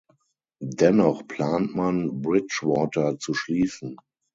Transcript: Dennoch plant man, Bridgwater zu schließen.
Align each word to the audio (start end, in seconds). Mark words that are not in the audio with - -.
Dennoch 0.63 1.27
plant 1.27 1.75
man, 1.75 2.23
Bridgwater 2.23 3.19
zu 3.19 3.35
schließen. 3.35 3.97